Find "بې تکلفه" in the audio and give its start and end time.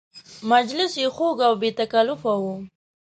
1.61-2.33